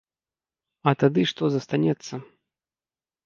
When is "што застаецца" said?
1.31-2.13